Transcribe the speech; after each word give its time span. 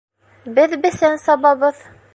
Беҙ 0.55 0.73
бесән 0.87 1.23
сабабыҙ 1.27 1.89